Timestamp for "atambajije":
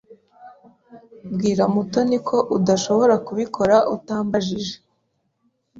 3.95-4.75